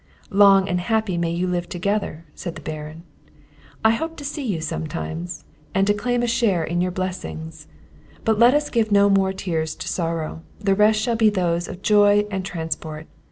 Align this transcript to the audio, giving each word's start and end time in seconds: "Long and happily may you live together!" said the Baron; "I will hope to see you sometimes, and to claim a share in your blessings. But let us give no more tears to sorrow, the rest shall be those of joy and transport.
"Long 0.31 0.67
and 0.67 0.79
happily 0.81 1.15
may 1.15 1.29
you 1.31 1.45
live 1.45 1.69
together!" 1.69 2.25
said 2.33 2.55
the 2.55 2.61
Baron; 2.61 3.03
"I 3.85 3.89
will 3.91 3.97
hope 3.97 4.17
to 4.17 4.25
see 4.25 4.41
you 4.43 4.59
sometimes, 4.59 5.43
and 5.75 5.85
to 5.85 5.93
claim 5.93 6.23
a 6.23 6.27
share 6.27 6.63
in 6.63 6.81
your 6.81 6.89
blessings. 6.89 7.67
But 8.25 8.39
let 8.39 8.55
us 8.55 8.71
give 8.71 8.91
no 8.91 9.11
more 9.11 9.31
tears 9.31 9.75
to 9.75 9.87
sorrow, 9.87 10.41
the 10.59 10.73
rest 10.73 10.99
shall 10.99 11.15
be 11.15 11.29
those 11.29 11.67
of 11.67 11.83
joy 11.83 12.25
and 12.31 12.43
transport. 12.43 13.05